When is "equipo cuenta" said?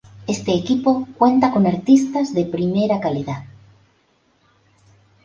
0.51-1.51